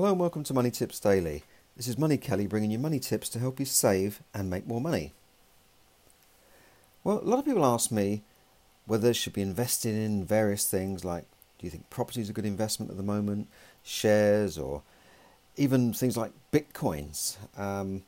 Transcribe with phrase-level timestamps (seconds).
[0.00, 1.42] Hello and welcome to Money Tips Daily.
[1.76, 4.80] This is Money Kelly bringing you money tips to help you save and make more
[4.80, 5.12] money.
[7.04, 8.22] Well, a lot of people ask me
[8.86, 11.24] whether they should be investing in various things like
[11.58, 13.48] do you think property is a good investment at the moment,
[13.82, 14.80] shares, or
[15.58, 17.36] even things like bitcoins.
[17.58, 18.02] Um,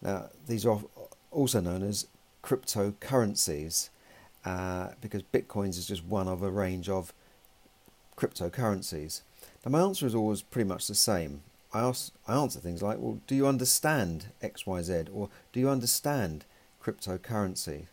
[0.00, 0.80] now, these are
[1.30, 2.06] also known as
[2.42, 3.90] cryptocurrencies
[4.46, 7.12] uh, because bitcoins is just one of a range of
[8.16, 9.20] cryptocurrencies.
[9.64, 11.42] Now, my answer is always pretty much the same.
[11.72, 15.08] I, ask, I answer things like, well, do you understand XYZ?
[15.12, 16.44] Or do you understand
[16.82, 17.86] cryptocurrency?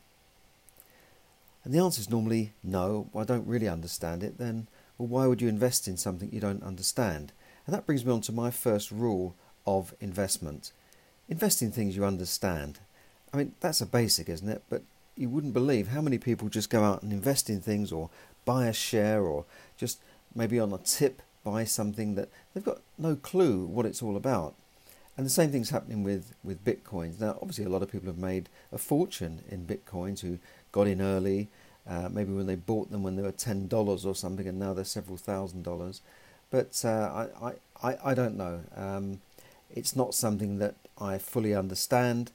[1.63, 4.38] And the answer is normally no, I don't really understand it.
[4.38, 7.31] Then, well, why would you invest in something you don't understand?
[7.66, 9.35] And that brings me on to my first rule
[9.66, 10.71] of investment
[11.30, 12.80] invest in things you understand.
[13.33, 14.63] I mean, that's a basic, isn't it?
[14.69, 14.83] But
[15.16, 18.09] you wouldn't believe how many people just go out and invest in things or
[18.45, 19.45] buy a share or
[19.77, 19.99] just
[20.35, 24.55] maybe on a tip buy something that they've got no clue what it's all about.
[25.15, 27.19] And the same thing's happening with, with bitcoins.
[27.19, 30.39] Now, obviously, a lot of people have made a fortune in bitcoins who
[30.71, 31.49] got in early,
[31.88, 34.86] uh, maybe when they bought them when they were $10 or something, and now they're
[34.86, 36.02] several thousand dollars.
[36.49, 38.61] But uh, I, I, I don't know.
[38.75, 39.21] Um,
[39.73, 42.31] it's not something that I fully understand.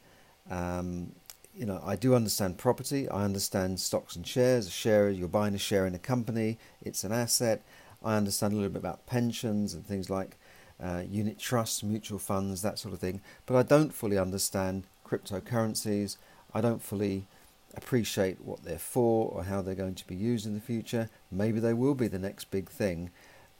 [0.50, 1.12] Um,
[1.56, 3.08] you know, I do understand property.
[3.08, 4.68] I understand stocks and shares.
[4.68, 6.58] A share, is you're buying a share in a company.
[6.82, 7.62] It's an asset.
[8.04, 10.36] I understand a little bit about pensions and things like
[10.82, 13.20] uh, unit trusts, mutual funds, that sort of thing.
[13.46, 16.16] But I don't fully understand cryptocurrencies.
[16.54, 17.26] I don't fully
[17.74, 21.08] appreciate what they're for or how they're going to be used in the future.
[21.30, 23.10] Maybe they will be the next big thing,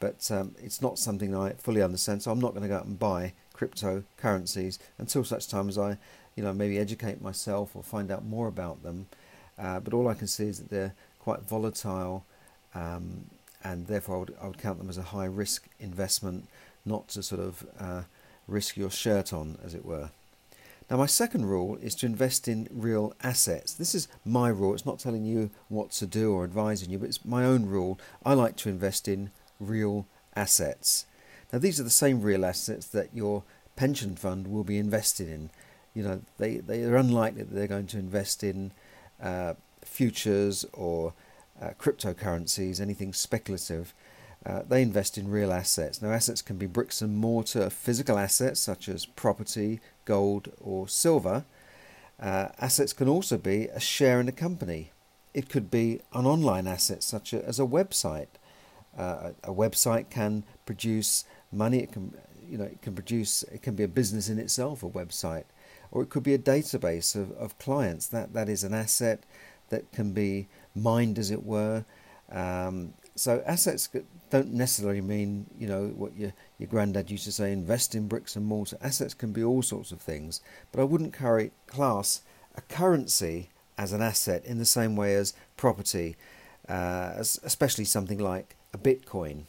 [0.00, 2.22] but um, it's not something I fully understand.
[2.22, 5.98] So I'm not going to go out and buy cryptocurrencies until such time as I,
[6.36, 9.06] you know, maybe educate myself or find out more about them.
[9.58, 12.24] Uh, but all I can see is that they're quite volatile.
[12.74, 13.26] Um,
[13.68, 16.48] and therefore I would, I would count them as a high risk investment,
[16.86, 18.02] not to sort of uh,
[18.46, 20.08] risk your shirt on, as it were.
[20.90, 23.74] Now, my second rule is to invest in real assets.
[23.74, 24.72] This is my rule.
[24.72, 28.00] It's not telling you what to do or advising you, but it's my own rule.
[28.24, 31.04] I like to invest in real assets.
[31.52, 33.42] Now, these are the same real assets that your
[33.76, 35.50] pension fund will be invested in.
[35.92, 38.72] You know, they, they are unlikely that they're going to invest in
[39.22, 39.54] uh,
[39.84, 41.12] futures or
[41.60, 43.94] uh, cryptocurrencies, anything speculative,
[44.46, 46.00] uh, they invest in real assets.
[46.00, 51.44] Now, assets can be bricks and mortar physical assets such as property, gold, or silver.
[52.20, 54.92] Uh, assets can also be a share in a company.
[55.34, 58.28] It could be an online asset such as a website.
[58.96, 61.80] Uh, a website can produce money.
[61.80, 62.14] It can,
[62.48, 63.42] you know, it can produce.
[63.44, 64.82] It can be a business in itself.
[64.82, 65.44] A website,
[65.92, 68.06] or it could be a database of, of clients.
[68.08, 69.24] That that is an asset
[69.70, 71.84] that can be mined, as it were.
[72.30, 73.88] Um, so assets
[74.30, 78.36] don't necessarily mean you know what your your granddad used to say: invest in bricks
[78.36, 78.78] and mortar.
[78.80, 80.40] Assets can be all sorts of things,
[80.72, 82.22] but I wouldn't carry class
[82.56, 86.16] a currency as an asset in the same way as property,
[86.68, 89.44] uh, especially something like a Bitcoin.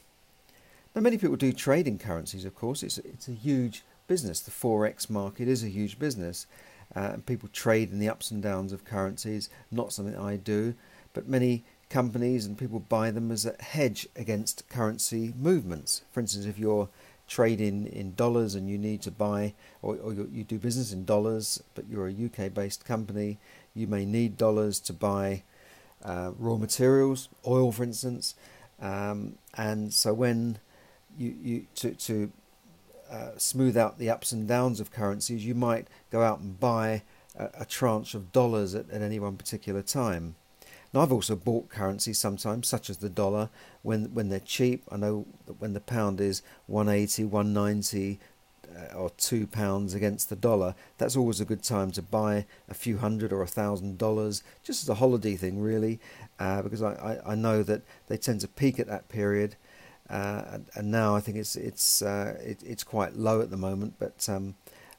[0.95, 2.45] Now, many people do trade in currencies.
[2.45, 4.39] Of course, it's it's a huge business.
[4.39, 6.47] The forex market is a huge business,
[6.95, 9.49] uh, and people trade in the ups and downs of currencies.
[9.71, 10.75] Not something I do,
[11.13, 16.03] but many companies and people buy them as a hedge against currency movements.
[16.11, 16.89] For instance, if you're
[17.27, 21.61] trading in dollars and you need to buy, or, or you do business in dollars,
[21.75, 23.37] but you're a UK based company,
[23.75, 25.43] you may need dollars to buy
[26.03, 28.35] uh, raw materials, oil, for instance.
[28.81, 30.59] Um, and so when
[31.17, 32.31] you, you to, to
[33.09, 37.03] uh, smooth out the ups and downs of currencies, you might go out and buy
[37.37, 40.35] a, a tranche of dollars at, at, any one particular time.
[40.93, 43.49] Now, I've also bought currencies sometimes, such as the dollar,
[43.83, 44.83] when, when they're cheap.
[44.91, 48.19] I know that when the pound is 180, 190,
[48.75, 52.73] uh, or two pounds against the dollar, that's always a good time to buy a
[52.73, 55.99] few hundred or a thousand dollars, just as a holiday thing, really,
[56.39, 59.55] uh, because I, I, I know that they tend to peak at that period
[60.09, 63.95] uh, and now I think it's it's uh, it, it's quite low at the moment.
[63.99, 64.55] But um,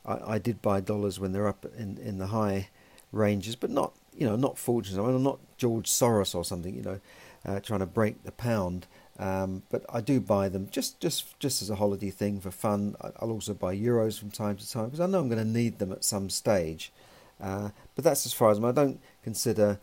[0.06, 2.68] I, I, did buy dollars when they're up in, in the high
[3.10, 4.98] ranges, but not you know not fortunes.
[4.98, 7.00] I mean, I'm not George Soros or something, you know,
[7.44, 8.86] uh, trying to break the pound.
[9.18, 12.94] Um, but I do buy them just just just as a holiday thing for fun.
[13.00, 15.78] I'll also buy euros from time to time because I know I'm going to need
[15.78, 16.92] them at some stage.
[17.40, 19.80] Uh, but that's as far as I don't consider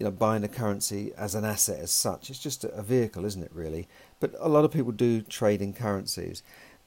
[0.00, 2.30] you know, buying a currency as an asset as such.
[2.30, 3.86] It's just a vehicle, isn't it, really?
[4.20, 6.42] But a lot of people do trade in currencies.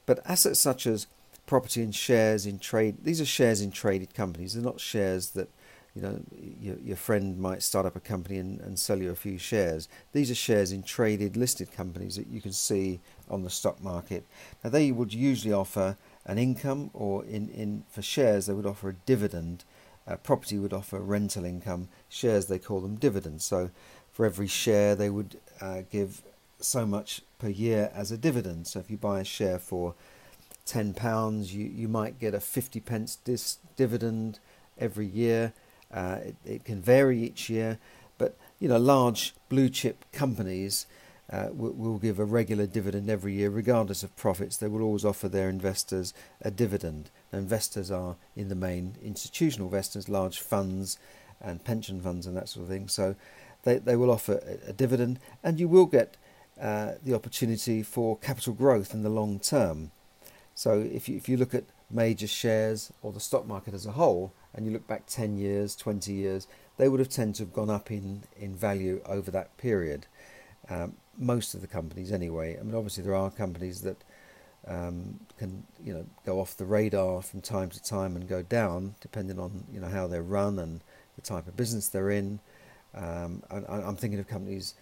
[0.06, 1.06] But assets such as
[1.46, 4.54] property and shares in trade, these are shares in traded companies.
[4.54, 5.50] They're not shares that
[5.94, 6.20] you know,
[6.60, 9.88] your, your friend might start up a company and, and sell you a few shares.
[10.12, 13.00] These are shares in traded listed companies that you can see
[13.30, 14.26] on the stock market.
[14.62, 15.96] Now they would usually offer
[16.26, 19.64] an income, or in, in for shares they would offer a dividend.
[20.06, 21.88] Uh, property would offer rental income.
[22.08, 23.44] Shares they call them dividends.
[23.44, 23.70] So
[24.10, 26.22] for every share they would uh, give
[26.60, 28.66] so much per year as a dividend.
[28.66, 29.94] So if you buy a share for
[30.64, 34.38] ten pounds, you, you might get a fifty pence dis- dividend
[34.78, 35.52] every year.
[35.92, 37.78] Uh, it, it, can vary each year,
[38.18, 40.86] but you know large blue chip companies
[41.32, 44.56] uh, will, give a regular dividend every year, regardless of profits.
[44.56, 46.12] They will always offer their investors
[46.42, 47.10] a dividend.
[47.32, 50.98] Investors are in the main institutional investors, large funds
[51.40, 52.88] and pension funds and that sort of thing.
[52.88, 53.14] So
[53.62, 56.16] they they will offer a, a dividend, and you will get
[56.60, 59.90] uh, the opportunity for capital growth in the long term.
[60.54, 63.92] So if you if you look at major shares or the stock market as a
[63.92, 66.46] whole, and you look back 10 years, 20 years,
[66.76, 70.06] they would have tended to have gone up in, in value over that period.
[70.70, 72.56] Um, most of the companies, anyway.
[72.58, 74.02] I mean, obviously, there are companies that
[74.66, 78.94] um, can, you know, go off the radar from time to time and go down,
[79.00, 80.80] depending on, you know, how they're run and
[81.16, 82.40] the type of business they're in.
[82.94, 84.74] Um, and I'm thinking of companies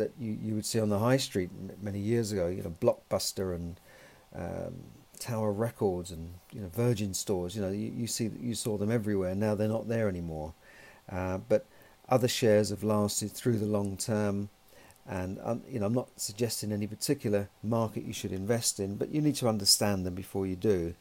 [0.00, 1.50] that you, you would see on the high street
[1.80, 3.78] many years ago, you know, Blockbuster and
[4.34, 4.74] um,
[5.20, 7.54] Tower Records and you know Virgin stores.
[7.54, 9.34] You know you, you see you saw them everywhere.
[9.34, 10.54] Now they're not there anymore.
[11.10, 11.66] Uh, but
[12.08, 14.48] other shares have lasted through the long term,
[15.06, 19.10] and um, you know I'm not suggesting any particular market you should invest in, but
[19.10, 20.94] you need to understand them before you do.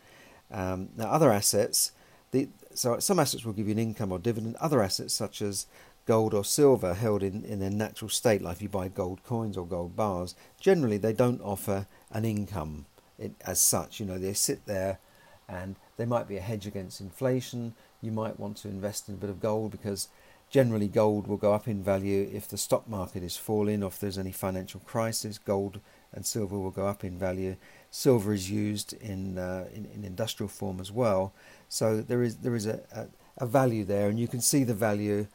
[0.51, 1.93] Um, now other assets,
[2.31, 4.57] the so some assets will give you an income or dividend.
[4.59, 5.65] Other assets such as
[6.09, 9.55] gold or silver held in, in their natural state, like if you buy gold coins
[9.55, 12.87] or gold bars, generally they don't offer an income
[13.45, 13.99] as such.
[13.99, 14.97] You know, they sit there
[15.47, 17.75] and they might be a hedge against inflation.
[18.01, 20.07] You might want to invest in a bit of gold because
[20.49, 23.99] generally gold will go up in value if the stock market is falling or if
[23.99, 25.37] there's any financial crisis.
[25.37, 25.79] Gold
[26.11, 27.55] and silver will go up in value.
[27.91, 31.33] Silver is used in uh, in, in, industrial form as well,
[31.67, 33.07] so there is there is a, a,
[33.37, 35.27] a, value there, and you can see the value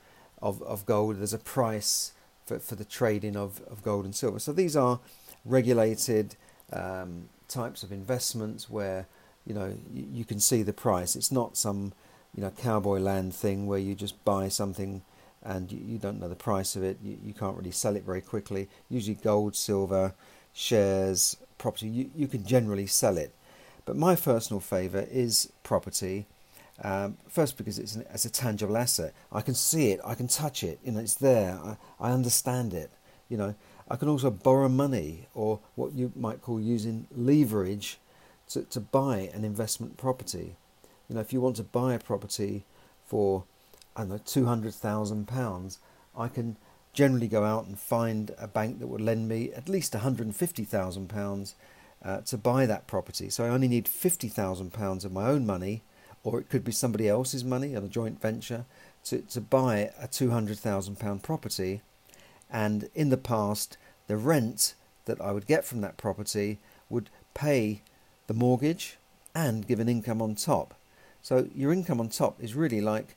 [0.45, 1.19] of, of gold.
[1.19, 2.13] There's a price
[2.47, 4.39] for, for the trading of, of gold and silver.
[4.39, 5.01] So these are
[5.45, 6.37] regulated
[6.73, 9.07] um, types of investments where
[9.47, 11.17] you know you, you, can see the price.
[11.17, 11.93] It's not some
[12.37, 15.03] you know cowboy land thing where you just buy something
[15.43, 16.99] and you, you don't know the price of it.
[17.03, 18.69] You, you can't really sell it very quickly.
[18.89, 20.15] Usually gold, silver,
[20.53, 21.89] shares, property.
[21.89, 23.35] You you can generally sell it.
[23.87, 26.27] But my personal favour is property.
[26.83, 29.15] Um, first, because it's, an, it's a tangible asset.
[29.31, 30.01] I can see it.
[30.05, 30.81] I can touch it.
[30.85, 31.59] You know, it's there.
[31.63, 32.91] I, I understand it.
[33.29, 33.55] You know,
[33.89, 37.99] I can also borrow money or what you might call using leverage
[38.49, 40.57] to, to buy an investment property.
[41.09, 42.65] You know, if you want to buy a property
[43.07, 43.45] for,
[43.97, 45.79] I don't know, £200,000,
[46.17, 46.57] I can
[46.93, 51.55] generally go out and find a bank that would lend me at least £150,000
[52.05, 53.29] uh, to buy that property.
[53.29, 55.83] So I only need £50,000 of my own money,
[56.25, 58.65] or it could be somebody else's money on a joint venture,
[59.05, 61.83] to, to buy a £200,000 property
[62.55, 63.77] and in the past,
[64.07, 64.75] the rent
[65.07, 67.83] that I would get from that property would pay
[68.29, 68.97] the mortgage
[69.35, 70.75] and give an income on top.
[71.21, 73.17] So your income on top is really like,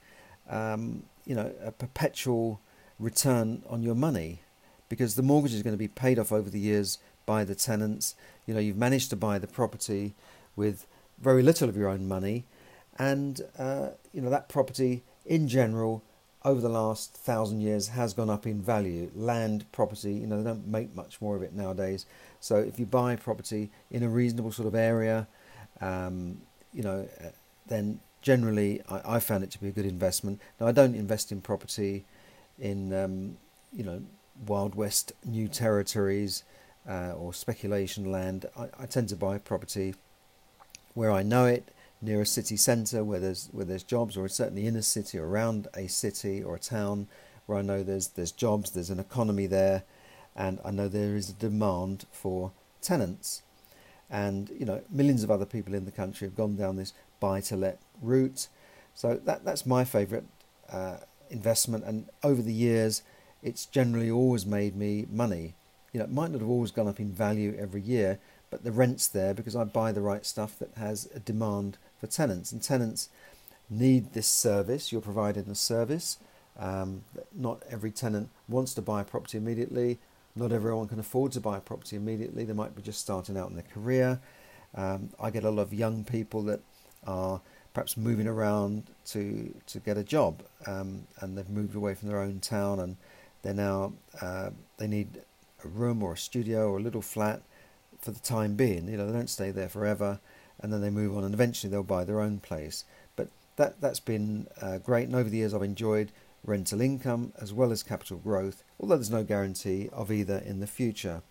[0.49, 2.59] um, you know, a perpetual
[2.99, 4.39] return on your money,
[4.89, 8.15] because the mortgage is going to be paid off over the years by the tenants.
[8.47, 10.15] You know, you've managed to buy the property
[10.55, 10.87] with
[11.19, 12.45] very little of your own money,
[12.99, 16.03] and uh, you know that property in general
[16.47, 19.11] over the last thousand years has gone up in value.
[19.13, 22.05] Land, property, you know, they don't make much more of it nowadays.
[22.39, 25.27] So if you buy property in a reasonable sort of area,
[25.81, 26.39] um,
[26.73, 27.29] you know, uh,
[27.67, 30.39] then generally I, I, found it to be a good investment.
[30.59, 32.05] Now I don't invest in property
[32.57, 33.37] in, um,
[33.73, 34.01] you know,
[34.45, 36.43] Wild West new territories
[36.87, 38.45] uh, or speculation land.
[38.57, 39.95] I, I tend to buy property
[40.93, 44.67] where I know it near a city centre where there's where there's jobs, or certainly
[44.67, 47.07] in a city or around a city or a town
[47.45, 49.83] where I know there's there's jobs, there's an economy there,
[50.35, 52.51] and I know there is a demand for
[52.81, 53.41] tenants,
[54.09, 57.41] and you know millions of other people in the country have gone down this buy
[57.41, 58.47] to let route,
[58.93, 60.25] so that that's my favourite
[60.71, 60.97] uh,
[61.29, 63.01] investment, and over the years,
[63.41, 65.55] it's generally always made me money.
[65.93, 68.71] You know, it might not have always gone up in value every year, but the
[68.71, 72.51] rent's there because I buy the right stuff that has a demand for tenants.
[72.51, 73.09] And tenants
[73.69, 74.91] need this service.
[74.91, 76.17] You're providing a service.
[76.57, 77.03] Um,
[77.35, 79.99] not every tenant wants to buy a property immediately.
[80.35, 82.45] Not everyone can afford to buy a property immediately.
[82.45, 84.19] They might be just starting out in their career.
[84.75, 86.61] Um, I get a lot of young people that
[87.05, 87.41] are
[87.73, 92.19] perhaps moving around to to get a job, um, and they've moved away from their
[92.19, 92.97] own town, and
[93.41, 95.21] they're now uh, they need
[95.63, 97.41] a room or a studio or a little flat
[97.99, 98.87] for the time being.
[98.87, 100.19] You know, they don't stay there forever,
[100.59, 102.85] and then they move on, and eventually they'll buy their own place.
[103.15, 106.11] But that that's been uh, great, and over the years I've enjoyed
[106.43, 110.67] rental income as well as capital growth, although there's no guarantee of either in the
[110.67, 111.21] future.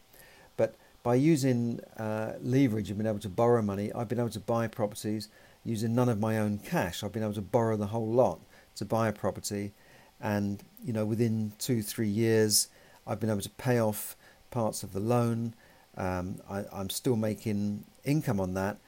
[0.57, 4.41] But by using uh, leverage and being able to borrow money, I've been able to
[4.41, 5.29] buy properties
[5.65, 7.03] using none of my own cash.
[7.03, 8.41] I've been able to borrow the whole lot
[8.77, 9.73] to buy a property,
[10.21, 12.69] and you know within two three years,
[13.07, 14.17] I've been able to pay off
[14.51, 15.55] parts of the loan.
[15.97, 18.79] Um, I, am still making income on that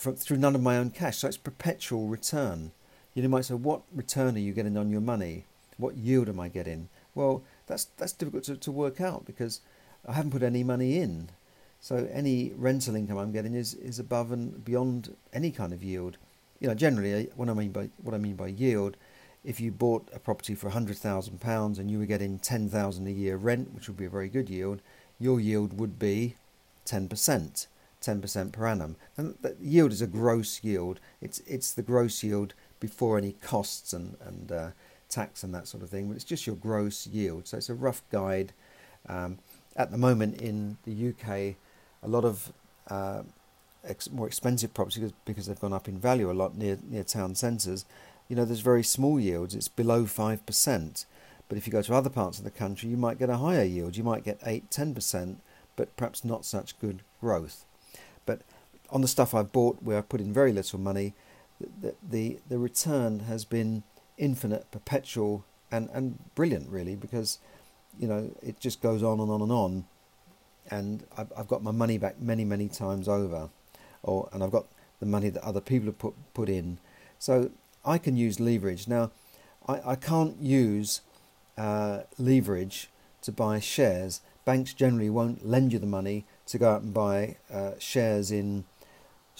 [0.00, 2.72] through none of my own cash, so it's perpetual return.
[3.14, 5.44] You might say, what return are you getting on your money?
[5.76, 6.88] What yield am I getting?
[7.14, 9.60] Well, that's that's difficult to, to work out because
[10.06, 11.30] I haven't put any money in.
[11.80, 16.18] So any rental income I'm getting is, is above and beyond any kind of yield.
[16.60, 18.96] You know, generally, uh, what I mean by what I mean by yield,
[19.44, 23.06] if you bought a property for hundred thousand pounds and you were getting ten thousand
[23.06, 24.80] a year rent, which would be a very good yield,
[25.18, 26.36] your yield would be
[26.84, 27.66] ten percent,
[28.00, 28.96] ten percent per annum.
[29.16, 31.00] And the yield is a gross yield.
[31.20, 34.70] It's it's the gross yield before any costs and and uh,
[35.08, 36.08] tax and that sort of thing.
[36.08, 37.46] But it's just your gross yield.
[37.48, 38.52] So it's a rough guide.
[39.08, 39.38] Um,
[39.76, 41.56] at the moment in the UK,
[42.02, 42.52] a lot of
[42.88, 43.22] uh,
[43.84, 47.34] ex- more expensive properties because they've gone up in value a lot near near town
[47.34, 47.84] centres.
[48.28, 49.54] You know, there's very small yields.
[49.54, 51.06] It's below five percent.
[51.50, 53.64] But if you go to other parts of the country, you might get a higher
[53.64, 53.96] yield.
[53.96, 55.38] You might get 8 10%,
[55.74, 57.64] but perhaps not such good growth.
[58.92, 61.14] On the stuff I've bought where I've put in very little money,
[61.80, 63.82] the, the, the return has been
[64.18, 67.38] infinite, perpetual, and, and brilliant, really, because
[67.98, 69.84] you know it just goes on and on and on
[70.70, 73.50] and I've, I've got my money back many many times over,
[74.02, 74.66] or and I've got
[75.00, 76.78] the money that other people have put put in,
[77.18, 77.50] so
[77.84, 79.10] I can use leverage now.
[79.66, 81.00] I, I can't use
[81.58, 82.90] uh, leverage
[83.22, 84.20] to buy shares.
[84.44, 88.64] Banks generally won't lend you the money to go out and buy uh, shares in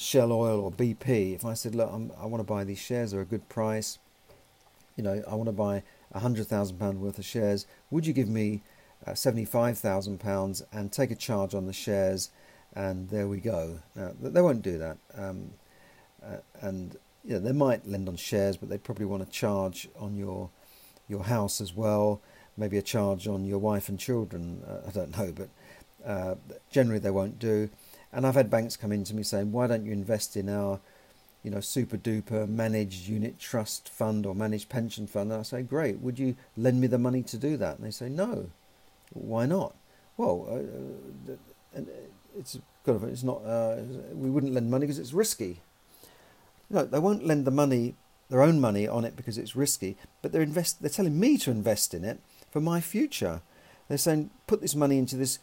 [0.00, 1.34] Shell Oil or BP.
[1.34, 3.98] If I said, look, I'm, i want to buy these shares, they're a good price.
[4.96, 7.66] You know, I want to buy a hundred thousand pound worth of shares.
[7.90, 8.62] Would you give me
[9.06, 12.30] uh, £75,000 and take a charge on the shares,
[12.74, 13.80] and there we go.
[13.94, 14.96] Now, they won't do that.
[15.14, 15.50] Um,
[16.24, 19.88] uh, and you know, they might lend on shares, but they probably want to charge
[19.98, 20.50] on your
[21.08, 22.22] your house as well,
[22.56, 24.62] maybe a charge on your wife and children.
[24.66, 25.48] Uh, I don't know, but
[26.06, 26.36] uh,
[26.70, 27.68] generally they won't do.
[28.12, 30.80] And I've had banks come in to me saying, "Why don't you invest in our,
[31.42, 35.62] you know, super duper managed unit trust fund or managed pension fund?" And I say,
[35.62, 36.00] "Great.
[36.00, 38.50] Would you lend me the money to do that?" And they say, "No."
[39.12, 39.74] Why not?
[40.16, 41.32] Well, uh,
[41.78, 41.82] uh
[42.38, 43.42] it's kind of it's not.
[43.44, 43.76] Uh,
[44.12, 45.60] we wouldn't lend money because it's risky.
[46.68, 47.94] No, they won't lend the money,
[48.28, 49.96] their own money, on it because it's risky.
[50.22, 50.80] But they're invest.
[50.80, 53.42] They're telling me to invest in it for my future.
[53.88, 55.40] They're saying put this money into this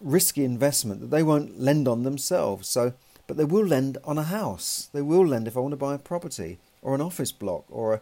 [0.00, 2.68] risky investment that they won't lend on themselves.
[2.68, 2.94] So,
[3.26, 4.88] but they will lend on a house.
[4.92, 7.94] They will lend if I want to buy a property or an office block or
[7.94, 8.00] a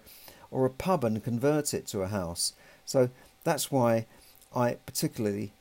[0.50, 2.52] or a pub and convert it to a house.
[2.84, 3.10] So
[3.42, 4.06] that's why
[4.54, 5.52] I particularly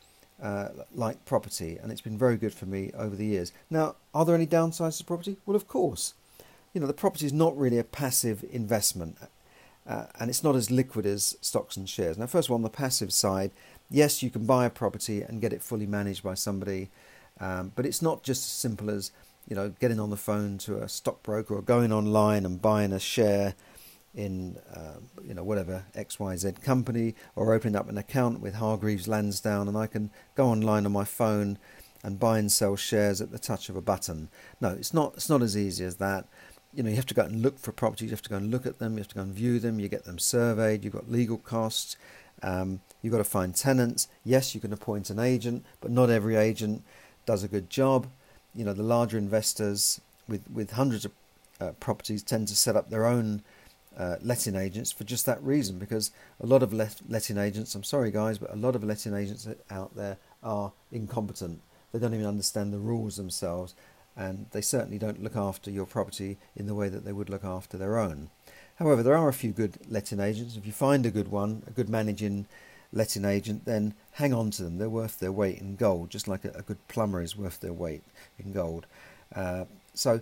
[0.41, 3.51] uh, like property, and it's been very good for me over the years.
[3.69, 5.37] Now, are there any downsides to property?
[5.45, 6.13] Well, of course.
[6.73, 9.17] You know, the property is not really a passive investment,
[9.87, 12.17] uh, and it's not as liquid as stocks and shares.
[12.17, 13.51] Now, first of all, on the passive side,
[13.89, 16.89] yes, you can buy a property and get it fully managed by somebody,
[17.39, 19.11] um, but it's not just as simple as
[19.47, 22.99] you know getting on the phone to a stockbroker or going online and buying a
[22.99, 23.55] share
[24.15, 29.67] in uh, you know whatever XYZ company or opening up an account with Hargreaves Lansdown
[29.67, 31.57] and I can go online on my phone
[32.03, 34.29] and buy and sell shares at the touch of a button.
[34.59, 36.27] No, it's not it's not as easy as that.
[36.73, 38.37] You know, you have to go out and look for properties, you have to go
[38.37, 40.83] and look at them, you have to go and view them, you get them surveyed,
[40.83, 41.97] you've got legal costs,
[42.43, 44.07] um, you've got to find tenants.
[44.23, 46.83] Yes, you can appoint an agent, but not every agent
[47.25, 48.07] does a good job.
[48.53, 51.11] You know, the larger investors with, with hundreds of
[51.59, 53.41] uh, properties tend to set up their own
[53.97, 57.83] uh, letting agents for just that reason because a lot of let- letting agents, I'm
[57.83, 61.61] sorry guys, but a lot of letting agents out there are incompetent.
[61.91, 63.75] They don't even understand the rules themselves
[64.15, 67.43] and they certainly don't look after your property in the way that they would look
[67.43, 68.29] after their own.
[68.75, 70.55] However, there are a few good letting agents.
[70.55, 72.47] If you find a good one, a good managing
[72.91, 74.77] letting agent, then hang on to them.
[74.77, 77.73] They're worth their weight in gold, just like a, a good plumber is worth their
[77.73, 78.03] weight
[78.37, 78.85] in gold.
[79.35, 80.21] Uh, so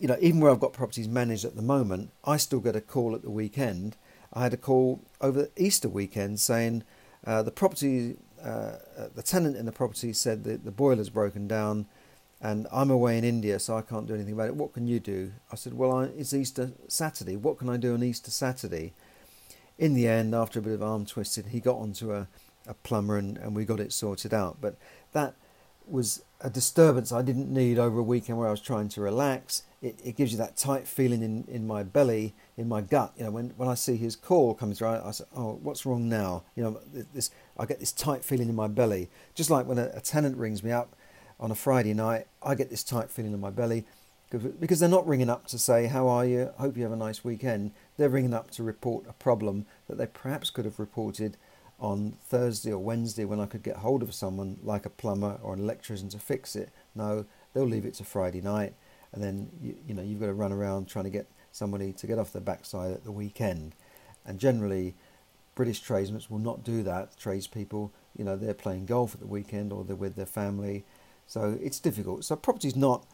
[0.00, 2.80] you know, even where I've got properties managed at the moment, I still get a
[2.80, 3.96] call at the weekend.
[4.32, 6.84] I had a call over Easter weekend saying
[7.26, 8.76] uh, the property, uh,
[9.14, 11.84] the tenant in the property said that the boiler's broken down
[12.42, 14.56] and I'm away in India, so I can't do anything about it.
[14.56, 15.32] What can you do?
[15.52, 17.36] I said, Well, I, it's Easter Saturday.
[17.36, 18.94] What can I do on Easter Saturday?
[19.78, 22.28] In the end, after a bit of arm twisting, he got onto a,
[22.66, 24.58] a plumber and, and we got it sorted out.
[24.60, 24.76] But
[25.12, 25.34] that
[25.86, 29.64] was a disturbance I didn't need over a weekend where I was trying to relax.
[29.82, 33.12] It, it gives you that tight feeling in, in my belly, in my gut.
[33.16, 35.86] You know, when, when I see his call coming through, I, I say, "Oh, what's
[35.86, 36.80] wrong now?" You know,
[37.14, 40.36] this I get this tight feeling in my belly, just like when a, a tenant
[40.36, 40.94] rings me up
[41.40, 43.84] on a Friday night, I get this tight feeling in my belly
[44.60, 46.50] because they're not ringing up to say, How are you?
[46.58, 47.72] Hope you have a nice weekend.
[47.96, 51.36] They're ringing up to report a problem that they perhaps could have reported
[51.80, 55.54] on Thursday or Wednesday when I could get hold of someone like a plumber or
[55.54, 56.68] an electrician to fix it.
[56.94, 58.74] No, they'll leave it to Friday night
[59.12, 62.06] and then you, you know you've got to run around trying to get somebody to
[62.06, 63.74] get off their backside at the weekend.
[64.24, 64.94] And generally,
[65.54, 67.16] British tradesmen will not do that.
[67.16, 70.84] Tradespeople, you know, they're playing golf at the weekend or they're with their family
[71.30, 72.24] so it's difficult.
[72.24, 73.06] So property's not,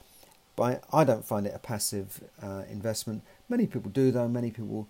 [0.57, 3.23] by I don't find it a passive uh, investment.
[3.47, 4.27] Many people do though.
[4.27, 4.89] Many people,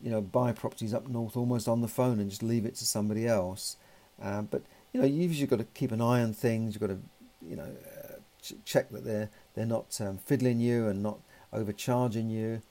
[0.00, 2.84] you know, buy properties up north almost on the phone and just leave it to
[2.86, 3.78] somebody else.
[4.22, 6.72] Uh, but you know, you've got to keep an eye on things.
[6.72, 7.00] You've got to,
[7.42, 11.18] you know, uh, ch- check that they're they're not um, fiddling you and not
[11.52, 12.62] overcharging you.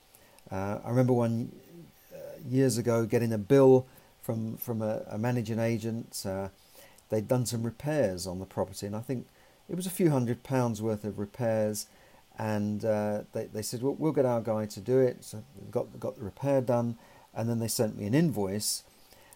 [0.50, 1.52] Uh, I remember one
[2.16, 3.86] uh, years ago getting a bill
[4.22, 6.24] from from a, a managing agent.
[6.26, 6.48] Uh,
[7.10, 9.28] they'd done some repairs on the property, and I think
[9.70, 11.88] it was a few hundred pounds worth of repairs,
[12.38, 15.24] and uh, they they said, well, we'll get our guy to do it.
[15.24, 16.98] So got got the repair done,
[17.34, 18.84] and then they sent me an invoice,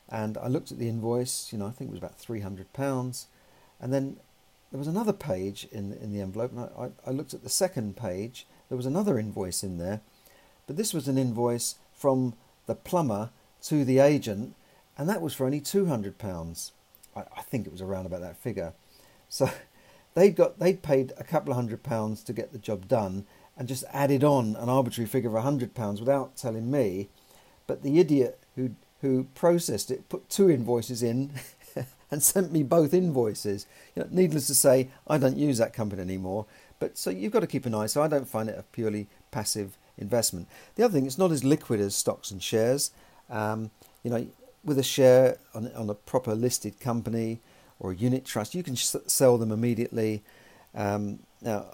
[0.10, 1.52] and I looked at the invoice.
[1.52, 3.28] You know, I think it was about three hundred pounds,
[3.80, 4.18] and then
[4.72, 7.98] there was another page in in the envelope, and I, I looked at the second
[7.98, 8.46] page.
[8.70, 10.00] There was another invoice in there,
[10.66, 12.36] but this was an invoice from
[12.68, 13.32] the plumber
[13.64, 14.56] to the agent,
[14.98, 16.72] and that was for only two hundred pounds.
[17.16, 18.74] I, I think it was around about that figure.
[19.28, 19.50] So
[20.13, 23.25] they'd got they'd paid a couple of hundred pounds to get the job done
[23.58, 27.10] and just added on an arbitrary figure of a hundred pounds without telling me.
[27.68, 31.34] But the idiot who who processed it put two invoices in
[32.12, 33.65] and sent me both invoices.
[33.96, 36.46] You know, needless to say, I don't use that company anymore.
[36.80, 37.88] But so you've got to keep an eye.
[37.88, 40.48] So I don't find it a purely passive investment.
[40.75, 42.91] The other thing, it's not as liquid as stocks and shares.
[43.30, 43.71] Um,
[44.04, 44.28] you know,
[44.63, 47.39] with a share on, on a proper listed company,
[47.82, 50.22] or a unit trust, you can sell them immediately.
[50.76, 51.65] Um, now,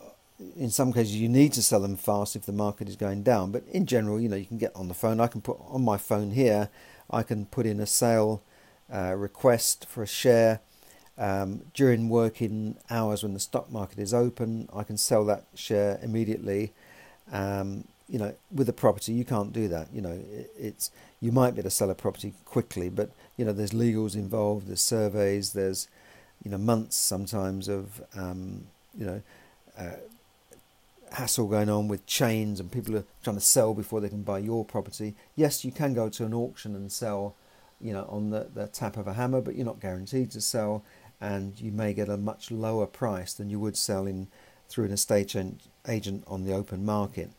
[0.55, 3.51] in some cases, you need to sell them fast if the market is going down.
[3.51, 5.19] But in general, you know, you can get on the phone.
[5.19, 6.69] I can put on my phone here.
[7.11, 8.41] I can put in a sale
[8.91, 10.61] uh, request for a share
[11.17, 14.69] um, during working hours when the stock market is open.
[14.73, 16.71] I can sell that share immediately.
[17.31, 19.89] Um, you know, with a property, you can't do that.
[19.91, 23.43] You know, it, it's you might be able to sell a property quickly, but you
[23.43, 25.87] know, there's legals involved, there's surveys, there's
[26.43, 29.21] you know months sometimes of um, you know
[29.77, 29.91] uh,
[31.11, 34.39] hassle going on with chains and people are trying to sell before they can buy
[34.39, 35.15] your property.
[35.35, 37.35] Yes, you can go to an auction and sell,
[37.79, 40.83] you know, on the, the tap of a hammer, but you're not guaranteed to sell,
[41.21, 44.27] and you may get a much lower price than you would sell in
[44.69, 45.35] through an estate
[45.87, 47.31] agent on the open market.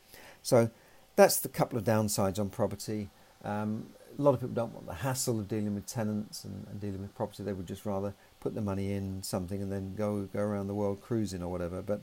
[0.43, 0.71] So
[1.17, 3.11] that's the couple of downsides on property.
[3.45, 3.87] Um,
[4.19, 7.03] a lot of people don't want the hassle of dealing with tenants and, and dealing
[7.03, 7.43] with property.
[7.43, 10.75] They would just rather put the money in something and then go go around the
[10.75, 11.83] world cruising or whatever.
[11.83, 12.03] But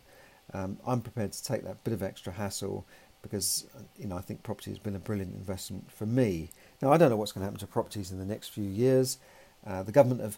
[0.54, 2.86] um, I'm prepared to take that bit of extra hassle
[3.22, 3.68] because
[3.98, 6.50] you know I think property has been a brilliant investment for me.
[6.82, 9.18] Now I don't know what's going to happen to properties in the next few years.
[9.66, 10.38] Uh, the government have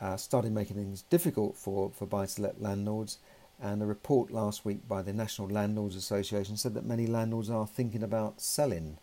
[0.00, 3.18] uh, started making things difficult for, for buy-to-let landlords,
[3.62, 7.66] and a report last week by the National Landlords Association said that many landlords are
[7.66, 8.98] thinking about selling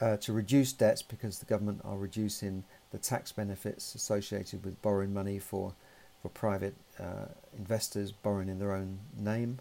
[0.00, 5.12] uh, to reduce debts because the government are reducing the tax benefits associated with borrowing
[5.12, 5.74] money for
[6.22, 9.58] for private uh, investors borrowing in their own name.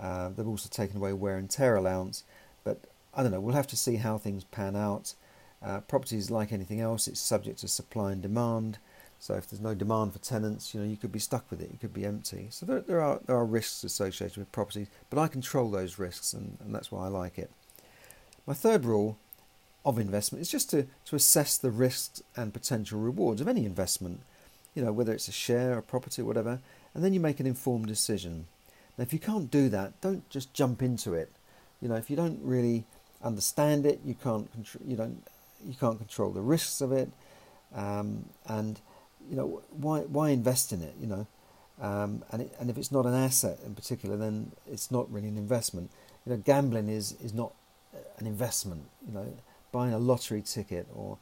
[0.00, 2.24] Uh, they've also taken away wear and tear allowance,
[2.64, 3.40] but I don't know.
[3.40, 5.14] We'll have to see how things pan out.
[5.62, 8.78] Uh, properties, like anything else, it's subject to supply and demand.
[9.18, 11.70] So if there's no demand for tenants, you know you could be stuck with it.
[11.70, 12.48] It could be empty.
[12.50, 16.34] So there, there are there are risks associated with properties, but I control those risks,
[16.34, 17.50] and, and that's why I like it.
[18.46, 19.18] My third rule
[19.86, 24.20] of investment is just to, to assess the risks and potential rewards of any investment,
[24.74, 26.58] you know, whether it's a share, a property, whatever,
[26.92, 28.46] and then you make an informed decision.
[28.98, 31.30] Now, if you can't do that, don't just jump into it.
[31.80, 32.84] You know, if you don't really
[33.22, 35.22] understand it, you can't control, you don't,
[35.64, 37.08] you can't control the risks of it,
[37.74, 38.80] um, and
[39.30, 40.94] you know, why why invest in it?
[41.00, 41.26] You know,
[41.80, 45.28] um, and it, and if it's not an asset in particular, then it's not really
[45.28, 45.90] an investment.
[46.24, 47.52] You know, gambling is is not
[48.18, 48.82] an investment.
[49.06, 49.26] You know,
[49.72, 51.18] buying a lottery ticket or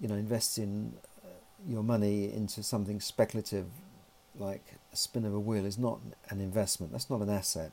[0.00, 1.28] you know investing uh,
[1.68, 3.66] your money into something speculative
[4.38, 6.92] like a spin of a wheel is not an investment.
[6.92, 7.72] That's not an asset.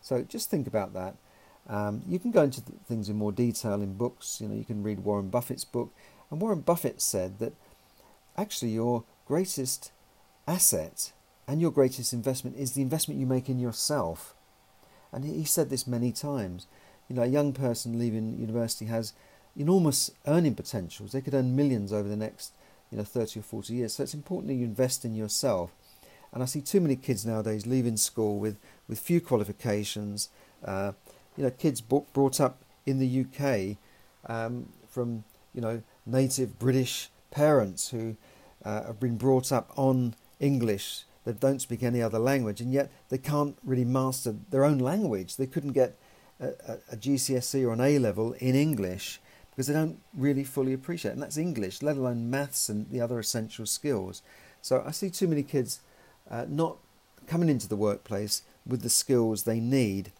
[0.00, 1.14] So just think about that.
[1.68, 4.40] Um, you can go into things in more detail in books.
[4.40, 5.92] You know, you can read Warren Buffett's book,
[6.30, 7.52] and Warren Buffett said that
[8.36, 9.92] actually your greatest
[10.46, 11.12] asset
[11.46, 14.34] and your greatest investment is the investment you make in yourself.
[15.12, 16.66] And he said this many times.
[17.08, 19.12] You know, a young person leaving university has
[19.56, 21.12] enormous earning potentials.
[21.12, 22.52] They could earn millions over the next,
[22.90, 23.94] you know, 30 or 40 years.
[23.94, 25.70] So it's important that you invest in yourself.
[26.32, 28.56] And I see too many kids nowadays leaving school with,
[28.88, 30.30] with few qualifications.
[30.64, 30.92] Uh,
[31.36, 33.76] you know, kids brought up in the UK
[34.28, 38.16] um, from, you know, native British parents who
[38.64, 42.90] uh, have been brought up on English that don't speak any other language, and yet
[43.08, 45.36] they can't really master their own language.
[45.36, 45.96] They couldn't get
[46.40, 49.20] a, a GCSE or an A level in English
[49.52, 51.12] because they don't really fully appreciate.
[51.12, 54.22] And that's English, let alone maths and the other essential skills.
[54.62, 55.80] So I see too many kids
[56.30, 56.78] uh, not
[57.26, 60.12] coming into the workplace with the skills they need,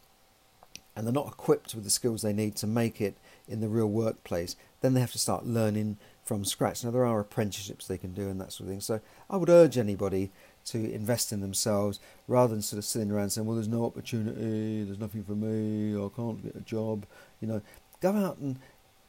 [0.94, 3.16] and they're not equipped with the skills they need to make it
[3.48, 4.56] in the real workplace.
[4.82, 6.84] Then they have to start learning from scratch.
[6.84, 8.80] Now, there are apprenticeships they can do and that sort of thing.
[8.80, 10.30] So I would urge anybody
[10.66, 14.84] to invest in themselves rather than sort of sitting around saying, well, there's no opportunity,
[14.84, 17.06] there's nothing for me, I can't get a job.
[17.40, 17.62] You know,
[18.00, 18.58] go out and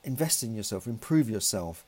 [0.04, 1.86] invest in yourself, improve yourself.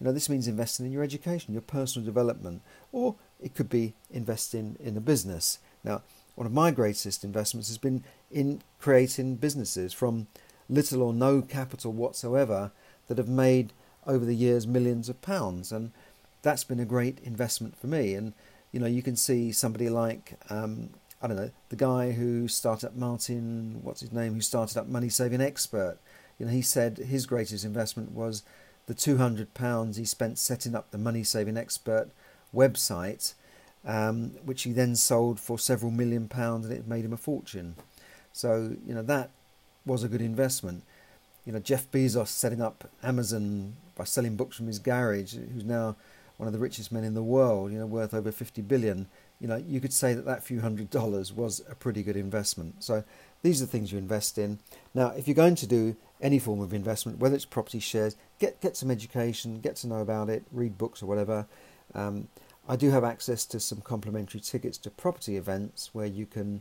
[0.00, 3.94] You know, this means investing in your education, your personal development, or it could be
[4.10, 5.58] investing in a business.
[5.82, 6.02] Now,
[6.34, 10.28] one of my greatest investments has been in creating businesses from
[10.68, 12.70] little or no capital whatsoever
[13.08, 13.72] that have made
[14.06, 15.90] over the years millions of pounds, and
[16.42, 18.14] that's been a great investment for me.
[18.14, 18.34] And
[18.70, 22.86] you know, you can see somebody like um, I don't know the guy who started
[22.86, 25.98] up Martin, what's his name, who started up Money Saving Expert.
[26.38, 28.42] You know, he said his greatest investment was
[28.86, 32.10] the two hundred pounds he spent setting up the Money Saving Expert
[32.54, 33.34] website,
[33.84, 37.74] um, which he then sold for several million pounds, and it made him a fortune.
[38.32, 39.30] So you know that
[39.84, 40.84] was a good investment.
[41.44, 45.96] You know, Jeff Bezos setting up Amazon by selling books from his garage, who's now
[46.38, 49.08] one of the richest men in the world, you know, worth over 50 billion,
[49.40, 52.82] you know, you could say that that few hundred dollars was a pretty good investment.
[52.82, 53.04] So
[53.42, 54.58] these are the things you invest in.
[54.94, 58.60] Now, if you're going to do any form of investment, whether it's property shares, get
[58.60, 61.46] get some education, get to know about it, read books or whatever.
[61.94, 62.28] Um,
[62.68, 66.60] I do have access to some complimentary tickets to property events where you can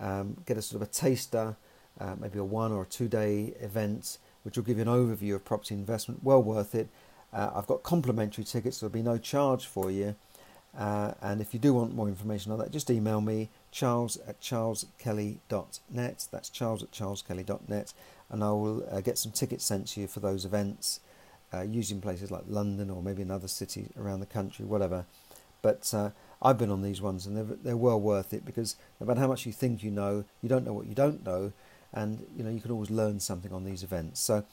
[0.00, 1.56] um, get a sort of a taster,
[2.00, 5.34] uh, maybe a one or a two day event, which will give you an overview
[5.34, 6.24] of property investment.
[6.24, 6.88] Well worth it.
[7.32, 10.14] Uh, I've got complimentary tickets, there'll be no charge for you.
[10.76, 14.40] Uh, and if you do want more information on that, just email me, charles at
[14.40, 16.28] charleskelly.net.
[16.30, 17.92] That's charles at charleskelly.net.
[18.30, 21.00] And I will uh, get some tickets sent to you for those events,
[21.52, 25.04] uh, using places like London or maybe another city around the country, whatever.
[25.60, 26.10] But uh,
[26.40, 29.26] I've been on these ones and they're, they're well worth it because no matter how
[29.26, 31.52] much you think you know, you don't know what you don't know.
[31.92, 34.20] And you know you can always learn something on these events.
[34.20, 34.44] So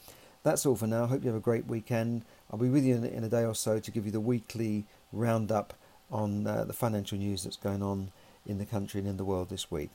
[0.43, 1.05] that's all for now.
[1.05, 2.23] Hope you have a great weekend.
[2.51, 4.85] I'll be with you in, in a day or so to give you the weekly
[5.11, 5.73] roundup
[6.11, 8.11] on uh, the financial news that's going on
[8.45, 9.89] in the country and in the world this week.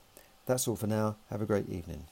[0.46, 1.16] That's all for now.
[1.30, 2.04] Have a great evening.